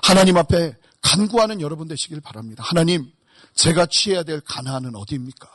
하나님 0.02 0.36
앞에 0.36 0.76
간구하는 1.00 1.60
여러분 1.60 1.88
되시길 1.88 2.20
바랍니다. 2.20 2.62
하나님, 2.66 3.10
제가 3.54 3.86
취해야 3.86 4.22
될 4.22 4.40
가나안은 4.40 4.94
어디입니까? 4.96 5.48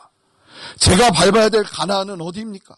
제가 0.80 1.12
밟아야 1.12 1.50
될 1.50 1.64
가나안은 1.64 2.22
어디입니까? 2.22 2.76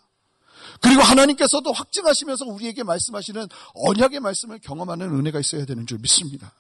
그리고 0.81 1.01
하나님께서도 1.01 1.71
확증하시면서 1.71 2.45
우리에게 2.45 2.83
말씀하시는 2.83 3.47
언약의 3.73 4.19
말씀을 4.19 4.59
경험하는 4.59 5.09
은혜가 5.17 5.39
있어야 5.39 5.65
되는 5.65 5.85
줄 5.85 5.99
믿습니다. 5.99 6.53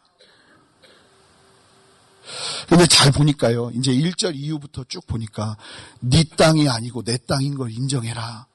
근데 2.67 2.85
잘 2.85 3.11
보니까요. 3.11 3.71
이제 3.73 3.91
1절 3.91 4.35
이후부터 4.35 4.83
쭉 4.87 5.05
보니까 5.07 5.57
네 5.99 6.23
땅이 6.37 6.69
아니고 6.69 7.03
내 7.03 7.17
땅인 7.17 7.55
걸 7.55 7.71
인정해라. 7.71 8.47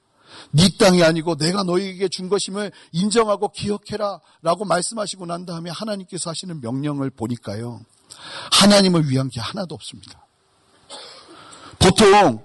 네 0.51 0.69
땅이 0.79 1.03
아니고 1.03 1.37
내가 1.37 1.65
너희에게 1.65 2.09
준 2.09 2.29
것임을 2.29 2.71
인정하고 2.93 3.49
기억해라 3.49 4.21
라고 4.43 4.65
말씀하시고 4.65 5.27
난 5.27 5.45
다음에 5.47 5.71
하나님께서 5.71 6.31
하시는 6.31 6.61
명령을 6.61 7.11
보니까요. 7.11 7.81
하나님을 8.53 9.09
위한 9.09 9.29
게 9.29 9.41
하나도 9.41 9.75
없습니다. 9.75 10.27
보통 11.79 12.45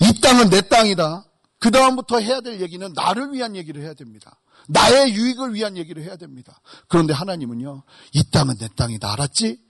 이 0.00 0.20
땅은 0.20 0.50
내 0.50 0.60
땅이다. 0.62 1.24
그 1.60 1.70
다음부터 1.70 2.18
해야 2.18 2.40
될 2.40 2.60
얘기는 2.60 2.92
나를 2.94 3.32
위한 3.32 3.54
얘기를 3.54 3.82
해야 3.82 3.94
됩니다. 3.94 4.40
나의 4.66 5.14
유익을 5.14 5.54
위한 5.54 5.76
얘기를 5.76 6.02
해야 6.02 6.16
됩니다. 6.16 6.60
그런데 6.88 7.12
하나님은요, 7.12 7.82
이 8.14 8.30
땅은 8.30 8.56
내 8.58 8.68
땅이다. 8.74 9.12
알았지? 9.12 9.60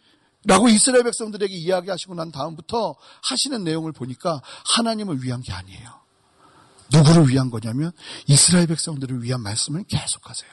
라고 0.44 0.68
이스라엘 0.68 1.04
백성들에게 1.04 1.52
이야기하시고 1.52 2.14
난 2.14 2.30
다음부터 2.30 2.94
하시는 3.23 3.62
내용을 3.62 3.92
보니까 3.92 4.40
하나님을 4.76 5.23
위한 5.23 5.42
게 5.42 5.52
아니에요. 5.52 6.00
누구를 6.92 7.28
위한 7.28 7.50
거냐면 7.50 7.92
이스라엘 8.26 8.66
백성들을 8.68 9.23
위한 9.23 9.42
말씀을 9.42 9.85
계속하세요. 9.85 10.50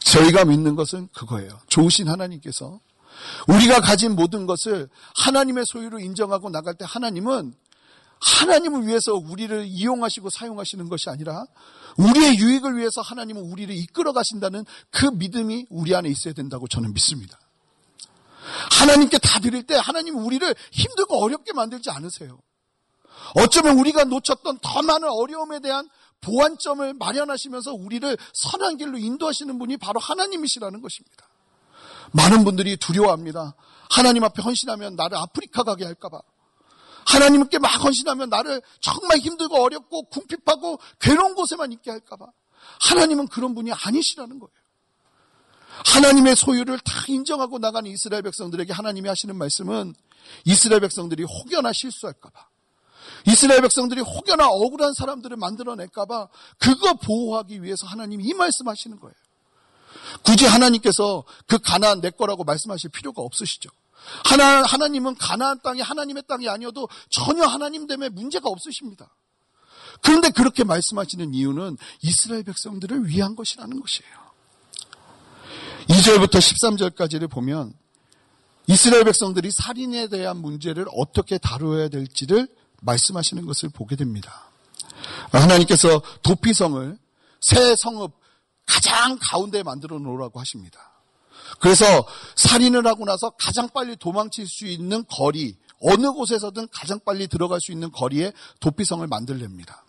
저희가 0.00 0.44
믿는 0.46 0.76
것은 0.76 1.08
그거예요. 1.14 1.60
좋으신 1.68 2.08
하나님께서 2.08 2.80
우리가 3.48 3.80
가진 3.80 4.14
모든 4.14 4.46
것을 4.46 4.88
하나님의 5.16 5.64
소유로 5.66 6.00
인정하고 6.00 6.50
나갈 6.50 6.74
때 6.74 6.84
하나님은 6.88 7.54
하나님을 8.20 8.86
위해서 8.86 9.14
우리를 9.14 9.66
이용하시고 9.66 10.30
사용하시는 10.30 10.88
것이 10.88 11.10
아니라 11.10 11.44
우리의 11.96 12.38
유익을 12.38 12.76
위해서 12.76 13.00
하나님은 13.00 13.42
우리를 13.42 13.74
이끌어 13.74 14.12
가신다는 14.12 14.64
그 14.90 15.06
믿음이 15.06 15.66
우리 15.70 15.94
안에 15.94 16.08
있어야 16.08 16.34
된다고 16.34 16.68
저는 16.68 16.92
믿습니다. 16.94 17.38
하나님께 18.78 19.18
다 19.18 19.40
드릴 19.40 19.64
때 19.64 19.74
하나님은 19.76 20.22
우리를 20.22 20.54
힘들고 20.72 21.22
어렵게 21.22 21.52
만들지 21.52 21.90
않으세요. 21.90 22.38
어쩌면 23.34 23.78
우리가 23.78 24.04
놓쳤던 24.04 24.58
더 24.62 24.82
많은 24.82 25.08
어려움에 25.08 25.60
대한 25.60 25.88
보완점을 26.20 26.94
마련하시면서 26.94 27.72
우리를 27.72 28.16
선한 28.32 28.76
길로 28.76 28.98
인도하시는 28.98 29.58
분이 29.58 29.76
바로 29.78 30.00
하나님이시라는 30.00 30.80
것입니다. 30.80 31.28
많은 32.12 32.44
분들이 32.44 32.76
두려워합니다. 32.76 33.54
하나님 33.90 34.24
앞에 34.24 34.42
헌신하면 34.42 34.96
나를 34.96 35.16
아프리카 35.16 35.62
가게 35.62 35.84
할까봐. 35.84 36.20
하나님께 37.06 37.58
막 37.58 37.68
헌신하면 37.68 38.28
나를 38.28 38.60
정말 38.80 39.18
힘들고 39.18 39.62
어렵고 39.62 40.04
궁핍하고 40.04 40.78
괴로운 41.00 41.34
곳에만 41.34 41.72
있게 41.72 41.90
할까봐. 41.90 42.26
하나님은 42.80 43.28
그런 43.28 43.54
분이 43.54 43.72
아니시라는 43.72 44.38
거예요. 44.38 44.52
하나님의 45.86 46.36
소유를 46.36 46.78
다 46.80 46.92
인정하고 47.06 47.58
나가는 47.58 47.88
이스라엘 47.90 48.22
백성들에게 48.22 48.72
하나님이 48.72 49.08
하시는 49.08 49.36
말씀은 49.36 49.94
이스라엘 50.44 50.80
백성들이 50.80 51.24
혹여나 51.24 51.72
실수할까봐. 51.72 52.48
이스라엘 53.26 53.60
백성들이 53.60 54.00
혹여나 54.00 54.48
억울한 54.48 54.94
사람들을 54.94 55.36
만들어낼까봐 55.36 56.28
그거 56.58 56.94
보호하기 56.94 57.62
위해서 57.62 57.86
하나님이 57.86 58.24
이 58.24 58.34
말씀 58.34 58.66
하시는 58.68 58.98
거예요. 58.98 59.14
굳이 60.24 60.46
하나님께서 60.46 61.24
그 61.46 61.58
가나안 61.58 62.00
내 62.00 62.10
거라고 62.10 62.44
말씀하실 62.44 62.90
필요가 62.90 63.22
없으시죠. 63.22 63.70
하나, 64.24 64.62
하나님은 64.62 65.16
가나안 65.16 65.60
땅이 65.62 65.80
하나님의 65.80 66.24
땅이 66.28 66.48
아니어도 66.48 66.88
전혀 67.10 67.44
하나님 67.44 67.86
때문에 67.86 68.08
문제가 68.10 68.48
없으십니다. 68.48 69.14
그런데 70.02 70.30
그렇게 70.30 70.64
말씀하시는 70.64 71.34
이유는 71.34 71.76
이스라엘 72.02 72.42
백성들을 72.42 73.08
위한 73.08 73.34
것이라는 73.34 73.80
것이에요. 73.80 74.26
2절부터 75.88 76.38
13절까지를 76.38 77.30
보면 77.30 77.72
이스라엘 78.66 79.04
백성들이 79.04 79.50
살인에 79.52 80.08
대한 80.08 80.38
문제를 80.38 80.86
어떻게 80.92 81.38
다루어야 81.38 81.88
될지를 81.88 82.48
말씀하시는 82.82 83.46
것을 83.46 83.68
보게 83.68 83.96
됩니다. 83.96 84.50
하나님께서 85.30 86.02
도피성을 86.22 86.98
새 87.40 87.76
성읍 87.76 88.12
가장 88.66 89.18
가운데 89.20 89.62
만들어 89.62 89.98
놓으라고 89.98 90.40
하십니다. 90.40 90.95
그래서 91.60 91.84
살인을 92.34 92.86
하고 92.86 93.04
나서 93.04 93.30
가장 93.30 93.68
빨리 93.72 93.96
도망칠 93.96 94.46
수 94.46 94.66
있는 94.66 95.04
거리, 95.08 95.56
어느 95.80 96.10
곳에서든 96.10 96.68
가장 96.72 97.00
빨리 97.04 97.28
들어갈 97.28 97.60
수 97.60 97.72
있는 97.72 97.90
거리에 97.90 98.32
도피성을 98.60 99.06
만들렵니다. 99.06 99.84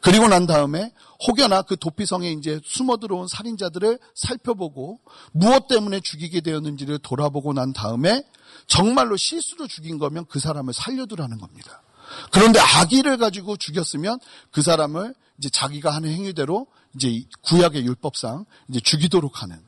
그리고 0.00 0.28
난 0.28 0.46
다음에 0.46 0.92
혹여나 1.26 1.62
그 1.62 1.76
도피성에 1.76 2.30
이제 2.30 2.60
숨어 2.64 2.98
들어온 2.98 3.26
살인자들을 3.26 3.98
살펴보고 4.14 5.00
무엇 5.32 5.66
때문에 5.66 6.00
죽이게 6.00 6.40
되었는지를 6.40 6.98
돌아보고 6.98 7.52
난 7.52 7.72
다음에 7.72 8.22
정말로 8.66 9.16
실수로 9.16 9.66
죽인 9.66 9.98
거면 9.98 10.26
그 10.26 10.38
사람을 10.38 10.72
살려두라는 10.72 11.38
겁니다. 11.38 11.82
그런데 12.30 12.60
아기를 12.60 13.16
가지고 13.18 13.56
죽였으면 13.56 14.18
그 14.50 14.62
사람을 14.62 15.14
이제 15.38 15.48
자기가 15.50 15.90
하는 15.90 16.10
행위대로 16.10 16.66
이제 16.94 17.24
구약의 17.42 17.84
율법상 17.84 18.44
이제 18.68 18.80
죽이도록 18.80 19.42
하는 19.42 19.60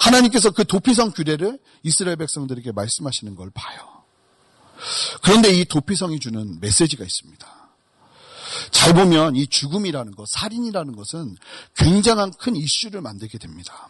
하나님께서 0.00 0.50
그 0.50 0.64
도피성 0.64 1.12
규례를 1.12 1.58
이스라엘 1.82 2.16
백성들에게 2.16 2.72
말씀하시는 2.72 3.34
걸 3.34 3.50
봐요. 3.50 3.98
그런데 5.22 5.50
이 5.50 5.64
도피성이 5.64 6.20
주는 6.20 6.60
메시지가 6.60 7.04
있습니다. 7.04 7.58
잘 8.70 8.94
보면 8.94 9.36
이 9.36 9.46
죽음이라는 9.46 10.14
것, 10.14 10.28
살인이라는 10.28 10.96
것은 10.96 11.36
굉장한 11.76 12.32
큰 12.38 12.56
이슈를 12.56 13.00
만들게 13.00 13.38
됩니다. 13.38 13.88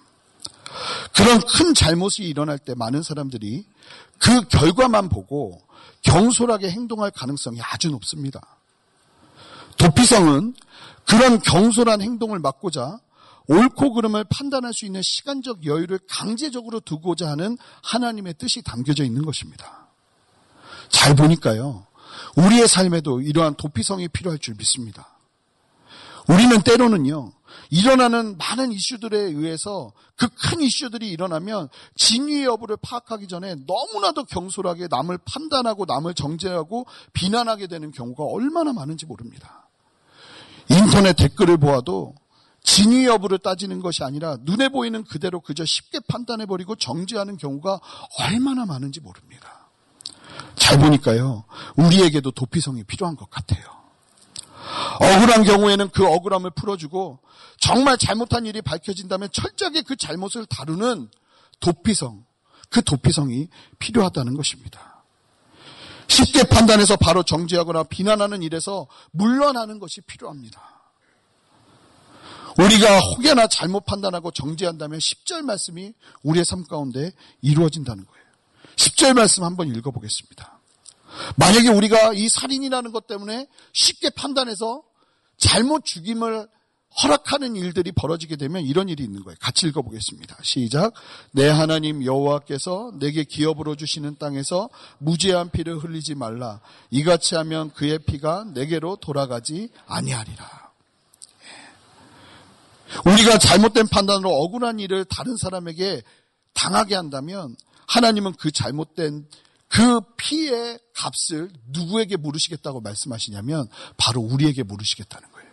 그런 1.15 1.41
큰 1.41 1.75
잘못이 1.75 2.23
일어날 2.23 2.59
때 2.59 2.75
많은 2.75 3.03
사람들이 3.03 3.65
그 4.19 4.43
결과만 4.49 5.09
보고 5.09 5.63
경솔하게 6.03 6.71
행동할 6.71 7.11
가능성이 7.11 7.61
아주 7.63 7.89
높습니다. 7.91 8.41
도피성은 9.79 10.55
그런 11.07 11.41
경솔한 11.41 12.03
행동을 12.03 12.39
막고자 12.39 12.99
옳고 13.49 13.95
그름을 13.95 14.25
판단할 14.25 14.73
수 14.75 14.87
있는 14.87 15.01
시간적 15.03 15.65
여유를 15.67 16.01
강제적으로 16.09 16.81
두고자 16.81 17.29
하는 17.29 17.57
하나님의 17.83 18.35
뜻이 18.39 18.63
담겨져 18.63 19.05
있는 19.05 19.25
것입니다. 19.25 19.89
잘 20.89 21.17
보니까요. 21.17 21.87
우리의 22.37 22.69
삶에도 22.69 23.21
이러한 23.21 23.55
도피성이 23.55 24.09
필요할 24.09 24.39
줄 24.39 24.55
믿습니다. 24.57 25.09
우리는 26.29 26.61
때로는요, 26.61 27.33
일어나는 27.71 28.37
많은 28.37 28.71
이슈들에 28.73 29.19
의해서 29.19 29.93
그 30.17 30.29
큰 30.29 30.61
이슈들이 30.61 31.09
일어나면 31.11 31.69
진위 31.95 32.45
여부를 32.45 32.77
파악하기 32.81 33.29
전에 33.29 33.57
너무나도 33.67 34.25
경솔하게 34.25 34.89
남을 34.91 35.19
판단하고 35.25 35.85
남을 35.85 36.15
정죄하고 36.15 36.87
비난하게 37.13 37.67
되는 37.67 37.91
경우가 37.93 38.25
얼마나 38.25 38.73
많은지 38.73 39.07
모릅니다. 39.07 39.69
인터넷 40.71 41.15
댓글을 41.15 41.59
보아도 41.59 42.15
진위 42.63 43.07
여부를 43.07 43.39
따지는 43.39 43.81
것이 43.81 44.05
아니라 44.05 44.37
눈에 44.43 44.69
보이는 44.69 45.05
그대로 45.05 45.41
그저 45.41 45.65
쉽게 45.65 46.01
판단해버리고 46.09 46.77
정죄하는 46.77 47.37
경우가 47.37 47.81
얼마나 48.19 48.67
많은지 48.67 49.01
모릅니다. 49.01 49.69
잘 50.57 50.79
보니까요, 50.79 51.45
우리에게도 51.77 52.31
도피성이 52.33 52.85
필요한 52.85 53.17
것 53.17 53.31
같아요. 53.31 53.65
억울한 55.01 55.45
경우에는 55.45 55.89
그 55.91 56.07
억울함을 56.07 56.51
풀어주고 56.51 57.21
정말 57.59 57.97
잘못한 57.97 58.47
일이 58.47 58.61
밝혀진다면 58.61 59.31
철저하게 59.33 59.83
그 59.83 59.97
잘못을 59.97 60.47
다루는 60.47 61.09
도피성, 61.61 62.25
그 62.69 62.83
도피성이 62.83 63.49
필요하다는 63.79 64.35
것입니다. 64.35 65.03
쉽게 66.09 66.45
판단해서 66.45 66.97
바로 66.97 67.23
정죄하거나 67.23 67.85
비난하는 67.85 68.43
일에서 68.43 68.87
물러나는 69.13 69.79
것이 69.79 70.01
필요합니다. 70.03 70.78
우리가 72.59 72.99
혹여나 72.99 73.47
잘못 73.47 73.85
판단하고 73.87 74.31
정죄한다면 74.33 74.99
10절 74.99 75.43
말씀이 75.43 75.93
우리의 76.23 76.45
삶 76.45 76.65
가운데 76.65 77.13
이루어진다는 77.41 78.05
거예요. 78.05 78.25
10절 78.77 79.15
말씀 79.15 79.45
한번 79.45 79.69
읽어보겠습니다. 79.75 80.59
만약에 81.37 81.69
우리가 81.69 82.13
이 82.15 82.29
살인이라는 82.29 82.93
것 82.93 83.07
때문에 83.07 83.47
쉽게 83.73 84.11
판단해서 84.11 84.83
잘못 85.37 85.85
죽임을 85.85 86.49
허락하는 87.03 87.55
일들이 87.55 87.93
벌어지게 87.93 88.37
되면 88.37 88.63
이런 88.63 88.89
일이 88.89 89.05
있는 89.05 89.23
거예요. 89.23 89.37
같이 89.41 89.67
읽어보겠습니다. 89.69 90.39
시작. 90.43 90.95
내 91.33 91.47
하나님 91.49 92.05
여호와께서 92.05 92.93
내게 92.99 93.25
기업으로 93.25 93.77
주시는 93.77 94.17
땅에서 94.19 94.69
무죄한 94.99 95.51
피를 95.51 95.79
흘리지 95.79 96.15
말라. 96.15 96.61
이같이 96.91 97.37
하면 97.37 97.71
그의 97.73 97.99
피가 98.01 98.47
내게로 98.55 98.97
돌아가지 98.97 99.69
아니하리라. 99.87 100.68
예. 103.07 103.11
우리가 103.11 103.39
잘못된 103.39 103.89
판단으로 103.89 104.31
억울한 104.31 104.81
일을 104.81 105.05
다른 105.05 105.37
사람에게 105.37 106.03
당하게 106.55 106.95
한다면 106.95 107.57
하나님은 107.87 108.35
그 108.39 108.51
잘못된 108.51 109.29
그 109.69 110.01
피의 110.17 110.79
값을 110.95 111.51
누구에게 111.69 112.17
물으시겠다고 112.17 112.81
말씀하시냐면 112.81 113.69
바로 113.97 114.21
우리에게 114.21 114.63
물으시겠다는 114.63 115.31
거예요. 115.31 115.49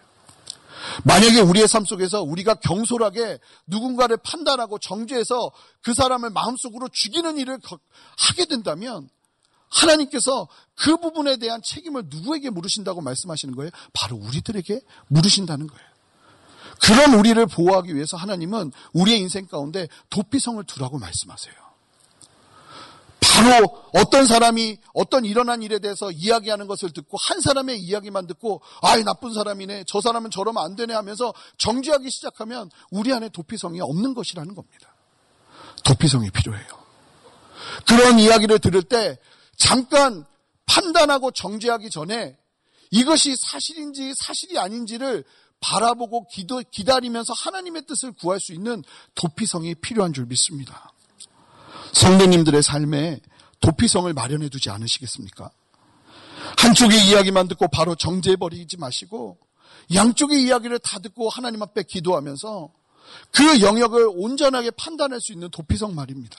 만약에 1.03 1.41
우리의 1.41 1.67
삶 1.67 1.83
속에서 1.83 2.21
우리가 2.21 2.55
경솔하게 2.55 3.39
누군가를 3.67 4.17
판단하고 4.17 4.79
정죄해서 4.79 5.51
그 5.81 5.93
사람을 5.93 6.29
마음속으로 6.29 6.89
죽이는 6.91 7.37
일을 7.37 7.59
하게 8.17 8.45
된다면 8.45 9.09
하나님께서 9.69 10.47
그 10.75 10.97
부분에 10.97 11.37
대한 11.37 11.61
책임을 11.63 12.03
누구에게 12.07 12.49
물으신다고 12.49 13.01
말씀하시는 13.01 13.55
거예요? 13.55 13.71
바로 13.93 14.15
우리들에게 14.15 14.79
물으신다는 15.07 15.67
거예요. 15.67 15.94
그런 16.81 17.13
우리를 17.13 17.45
보호하기 17.47 17.95
위해서 17.95 18.17
하나님은 18.17 18.71
우리의 18.93 19.19
인생 19.19 19.47
가운데 19.47 19.87
도피성을 20.09 20.63
두라고 20.65 20.99
말씀하세요. 20.99 21.65
바로 23.35 23.83
어떤 23.93 24.25
사람이 24.25 24.77
어떤 24.93 25.25
일어난 25.25 25.61
일에 25.61 25.79
대해서 25.79 26.09
이야기하는 26.09 26.67
것을 26.67 26.91
듣고 26.91 27.17
한 27.19 27.41
사람의 27.41 27.79
이야기만 27.79 28.27
듣고 28.27 28.61
아이 28.81 29.03
나쁜 29.03 29.33
사람이네 29.33 29.83
저 29.87 29.99
사람은 29.99 30.31
저러면 30.31 30.63
안 30.63 30.75
되네 30.75 30.93
하면서 30.93 31.33
정지하기 31.57 32.09
시작하면 32.09 32.69
우리 32.91 33.11
안에 33.11 33.29
도피성이 33.29 33.81
없는 33.81 34.13
것이라는 34.13 34.55
겁니다. 34.55 34.95
도피성이 35.83 36.29
필요해요. 36.31 36.67
그런 37.87 38.19
이야기를 38.19 38.59
들을 38.59 38.81
때 38.83 39.17
잠깐 39.57 40.25
판단하고 40.65 41.31
정지하기 41.31 41.89
전에 41.89 42.37
이것이 42.91 43.35
사실인지 43.35 44.13
사실이 44.15 44.57
아닌지를 44.57 45.25
바라보고 45.59 46.27
기도, 46.27 46.61
기다리면서 46.71 47.33
하나님의 47.33 47.85
뜻을 47.87 48.11
구할 48.11 48.39
수 48.39 48.53
있는 48.53 48.83
도피성이 49.15 49.75
필요한 49.75 50.13
줄 50.13 50.25
믿습니다. 50.25 50.91
성도님들의 51.93 52.61
삶에 52.61 53.19
도피성을 53.61 54.11
마련해 54.13 54.49
두지 54.49 54.69
않으시겠습니까? 54.69 55.49
한쪽의 56.57 57.07
이야기만 57.07 57.47
듣고 57.47 57.67
바로 57.67 57.95
정죄해버리지 57.95 58.77
마시고 58.77 59.37
양쪽의 59.93 60.43
이야기를 60.43 60.79
다 60.79 60.99
듣고 60.99 61.29
하나님 61.29 61.61
앞에 61.61 61.83
기도하면서 61.83 62.69
그 63.31 63.61
영역을 63.61 64.09
온전하게 64.13 64.71
판단할 64.71 65.21
수 65.21 65.31
있는 65.31 65.49
도피성 65.49 65.95
말입니다. 65.95 66.37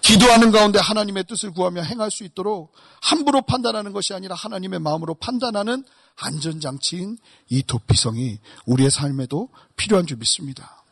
기도하는 0.00 0.52
가운데 0.52 0.78
하나님의 0.78 1.24
뜻을 1.24 1.52
구하며 1.52 1.82
행할 1.82 2.10
수 2.10 2.24
있도록 2.24 2.72
함부로 3.00 3.42
판단하는 3.42 3.92
것이 3.92 4.12
아니라 4.12 4.34
하나님의 4.34 4.80
마음으로 4.80 5.14
판단하는 5.14 5.84
안전장치인 6.16 7.18
이 7.48 7.62
도피성이 7.62 8.38
우리의 8.66 8.90
삶에도 8.90 9.48
필요한 9.76 10.06
줄 10.06 10.16
믿습니다. 10.18 10.82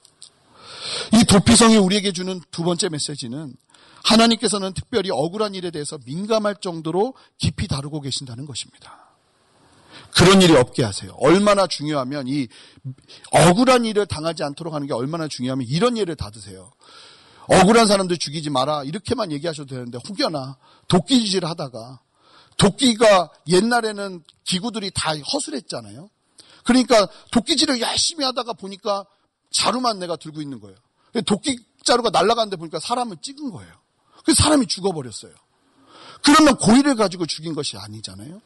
이 1.15 1.25
도피성이 1.25 1.77
우리에게 1.77 2.13
주는 2.13 2.41
두 2.51 2.63
번째 2.63 2.89
메시지는 2.91 3.55
하나님께서는 4.05 4.75
특별히 4.75 5.11
억울한 5.11 5.55
일에 5.55 5.71
대해서 5.71 5.99
민감할 6.05 6.57
정도로 6.61 7.15
깊이 7.39 7.67
다루고 7.67 8.03
계신다는 8.03 8.45
것입니다. 8.45 9.05
그런 10.17 10.43
일이 10.43 10.55
없게 10.55 10.85
하세요. 10.85 11.13
얼마나 11.19 11.67
중요하면 11.67 12.29
이 12.29 12.47
억울한 13.31 13.85
일을 13.85 14.07
당하지 14.07 14.45
않도록 14.45 14.75
하는 14.75 14.87
게 14.87 14.93
얼마나 14.93 15.27
중요하면 15.27 15.67
이런 15.67 15.97
예를 15.97 16.17
다 16.17 16.31
드세요. 16.31 16.71
억울한 17.49 17.87
사람들 17.87 18.19
죽이지 18.19 18.51
마라 18.51 18.85
이렇게만 18.85 19.33
얘기하셔도 19.33 19.75
되는데 19.75 19.99
혹여나 20.09 20.57
도끼질을 20.89 21.49
하다가 21.49 22.01
도끼가 22.57 23.31
옛날에는 23.49 24.23
기구들이 24.45 24.91
다 24.95 25.15
허술했잖아요. 25.17 26.11
그러니까 26.65 27.09
도끼질을 27.31 27.81
열심히 27.81 28.25
하다가 28.25 28.55
보니까 28.55 29.05
자루만 29.53 29.99
내가 29.99 30.17
들고 30.17 30.41
있는 30.41 30.61
거예요. 30.61 30.77
도끼 31.27 31.59
자루가 31.85 32.11
날아가는데 32.11 32.57
보니까 32.57 32.81
사람을 32.81 33.19
찍은 33.21 33.51
거예요. 33.51 33.73
그 34.25 34.35
사람이 34.35 34.67
죽어버렸어요. 34.67 35.33
그러면 36.25 36.57
고의를 36.57 36.95
가지고 36.97 37.27
죽인 37.27 37.55
것이 37.55 37.77
아니잖아요. 37.77 38.41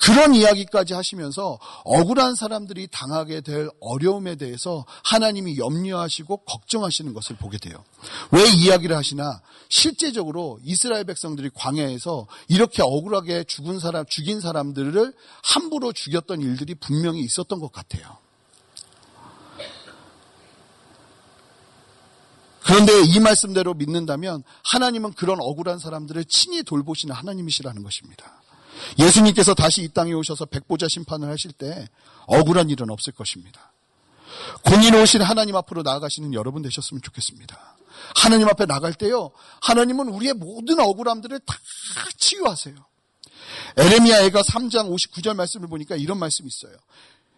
그런 0.00 0.34
이야기까지 0.34 0.94
하시면서 0.94 1.58
억울한 1.84 2.34
사람들이 2.34 2.88
당하게 2.90 3.42
될 3.42 3.68
어려움에 3.80 4.36
대해서 4.36 4.86
하나님이 5.04 5.58
염려하시고 5.58 6.38
걱정하시는 6.38 7.12
것을 7.12 7.36
보게 7.36 7.58
돼요. 7.58 7.84
왜 8.32 8.48
이야기를 8.48 8.96
하시나 8.96 9.42
실제적으로 9.68 10.58
이스라엘 10.64 11.04
백성들이 11.04 11.50
광야에서 11.54 12.26
이렇게 12.48 12.82
억울하게 12.82 13.44
죽은 13.44 13.78
사람, 13.78 14.06
죽인 14.06 14.40
사람들을 14.40 15.12
함부로 15.42 15.92
죽였던 15.92 16.40
일들이 16.40 16.74
분명히 16.74 17.20
있었던 17.20 17.60
것 17.60 17.70
같아요. 17.70 18.27
그런데 22.68 22.92
이 23.02 23.18
말씀대로 23.18 23.72
믿는다면 23.72 24.42
하나님은 24.62 25.14
그런 25.14 25.38
억울한 25.40 25.78
사람들을 25.78 26.26
친히 26.26 26.62
돌보시는 26.62 27.14
하나님이시라는 27.14 27.82
것입니다. 27.82 28.42
예수님께서 28.98 29.54
다시 29.54 29.82
이 29.82 29.88
땅에 29.88 30.12
오셔서 30.12 30.44
백보자 30.44 30.86
심판을 30.86 31.30
하실 31.30 31.52
때 31.52 31.88
억울한 32.26 32.68
일은 32.68 32.90
없을 32.90 33.14
것입니다. 33.14 33.72
공의로우신 34.66 35.22
하나님 35.22 35.56
앞으로 35.56 35.82
나아가시는 35.82 36.34
여러분 36.34 36.60
되셨으면 36.60 37.00
좋겠습니다. 37.00 37.76
하나님 38.14 38.46
앞에 38.48 38.66
나갈 38.66 38.92
때요, 38.92 39.30
하나님은 39.62 40.08
우리의 40.08 40.34
모든 40.34 40.78
억울함들을 40.78 41.40
다 41.46 41.56
치유하세요. 42.18 42.76
에레미야 43.78 44.24
애가 44.24 44.42
3장 44.42 44.94
59절 44.94 45.34
말씀을 45.34 45.68
보니까 45.68 45.96
이런 45.96 46.18
말씀이 46.18 46.46
있어요. 46.46 46.76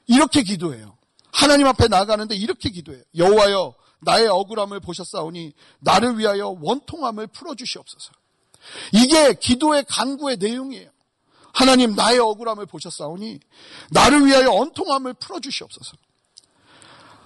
이렇게 0.09 0.43
기도해요. 0.43 0.97
하나님 1.31 1.69
앞에 1.69 1.87
나가는데 1.87 2.35
이렇게 2.35 2.71
기도해요. 2.71 3.05
여호와여 3.17 3.80
나의 4.01 4.29
억울함을 4.29 4.81
보셨사오니 4.81 5.53
나를 5.81 6.19
위하여 6.19 6.57
원통함을 6.61 7.27
풀어주시옵소서. 7.29 8.13
이게 8.93 9.35
기도의 9.35 9.85
간구의 9.89 10.37
내용이에요. 10.39 10.91
하나님 11.53 11.95
나의 11.95 12.19
억울함을 12.19 12.67
보셨사오니 12.67 13.41
나를 13.91 14.27
위하여 14.27 14.53
원통함을 14.53 15.15
풀어주시옵소서. 15.15 15.97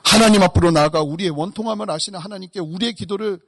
하나님 0.05 0.43
앞으로 0.43 0.71
나아가 0.71 1.03
우리의 1.03 1.31
원통함을 1.31 1.91
아시는 1.91 2.19
하나님께 2.21 2.61
우리의 2.61 2.95
기도를 2.95 3.41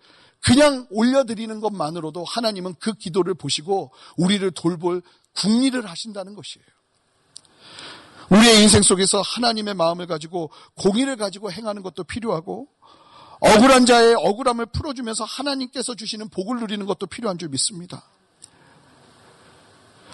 그냥 0.42 0.86
올려드리는 0.90 1.60
것만으로도 1.60 2.24
하나님은 2.24 2.74
그 2.78 2.94
기도를 2.94 3.34
보시고 3.34 3.92
우리를 4.16 4.48
돌볼 4.52 5.02
국리를 5.34 5.84
하신다는 5.84 6.34
것이에요. 6.34 6.66
우리의 8.30 8.62
인생 8.62 8.82
속에서 8.82 9.20
하나님의 9.22 9.74
마음을 9.74 10.06
가지고 10.06 10.50
공의를 10.76 11.16
가지고 11.16 11.52
행하는 11.52 11.82
것도 11.82 12.04
필요하고 12.04 12.68
억울한 13.40 13.86
자의 13.86 14.14
억울함을 14.14 14.66
풀어주면서 14.66 15.24
하나님께서 15.24 15.94
주시는 15.94 16.28
복을 16.30 16.60
누리는 16.60 16.84
것도 16.86 17.06
필요한 17.06 17.38
줄 17.38 17.48
믿습니다. 17.50 18.04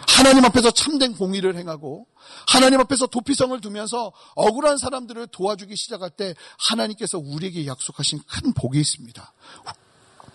하나님 0.09 0.45
앞에서 0.45 0.71
참된 0.71 1.15
공의를 1.15 1.57
행하고 1.57 2.07
하나님 2.49 2.81
앞에서 2.81 3.07
도피성을 3.07 3.59
두면서 3.61 4.13
억울한 4.35 4.79
사람들을 4.79 5.29
도와주기 5.29 5.77
시작할 5.77 6.11
때 6.11 6.35
하나님께서 6.59 7.19
우리에게 7.19 7.67
약속하신 7.67 8.21
큰 8.29 8.53
복이 8.53 8.81
있습니다. 8.81 9.33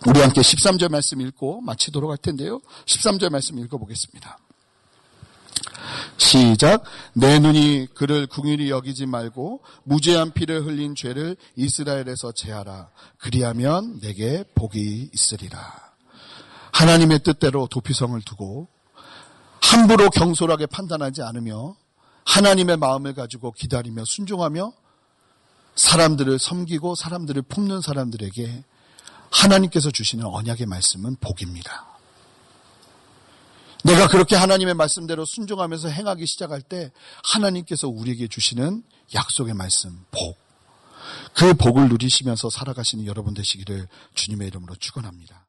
우리 0.06 0.20
함께 0.20 0.40
13절 0.40 0.90
말씀 0.90 1.20
읽고 1.20 1.60
마치도록 1.60 2.10
할 2.10 2.18
텐데요. 2.18 2.60
13절 2.86 3.30
말씀 3.30 3.58
읽어보겠습니다. 3.58 4.38
시작. 6.18 6.82
내 7.14 7.38
눈이 7.38 7.88
그를 7.94 8.26
궁일이 8.26 8.70
여기지 8.70 9.06
말고 9.06 9.62
무죄한 9.84 10.32
피를 10.32 10.66
흘린 10.66 10.94
죄를 10.94 11.36
이스라엘에서 11.56 12.32
제하라. 12.32 12.90
그리하면 13.18 14.00
내게 14.00 14.44
복이 14.54 15.10
있으리라. 15.14 15.58
하나님의 16.72 17.20
뜻대로 17.20 17.66
도피성을 17.68 18.20
두고 18.22 18.68
함부로 19.62 20.10
경솔하게 20.10 20.66
판단하지 20.66 21.22
않으며 21.22 21.76
하나님의 22.24 22.76
마음을 22.76 23.14
가지고 23.14 23.52
기다리며 23.52 24.02
순종하며 24.04 24.72
사람들을 25.76 26.38
섬기고 26.38 26.94
사람들을 26.96 27.42
품는 27.42 27.80
사람들에게 27.80 28.64
하나님께서 29.30 29.90
주시는 29.90 30.24
언약의 30.26 30.66
말씀은 30.66 31.16
복입니다. 31.20 31.87
내가 33.84 34.08
그렇게 34.08 34.36
하나님의 34.36 34.74
말씀대로 34.74 35.24
순종하면서 35.24 35.88
행하기 35.88 36.26
시작할 36.26 36.62
때 36.62 36.90
하나님께서 37.32 37.88
우리에게 37.88 38.28
주시는 38.28 38.82
약속의 39.14 39.54
말씀, 39.54 40.04
복. 40.10 40.36
그 41.34 41.54
복을 41.54 41.88
누리시면서 41.88 42.50
살아가시는 42.50 43.06
여러분 43.06 43.34
되시기를 43.34 43.88
주님의 44.14 44.48
이름으로 44.48 44.74
축원합니다. 44.76 45.47